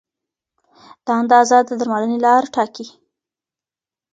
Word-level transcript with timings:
دا 1.05 1.11
اندازه 1.21 1.57
د 1.67 1.69
درملنې 1.79 2.17
لار 2.25 2.43
ټاکي. 2.53 2.85